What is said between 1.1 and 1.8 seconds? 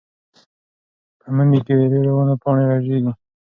په مني کې